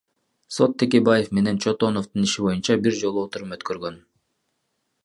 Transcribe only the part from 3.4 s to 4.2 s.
өткөргөн.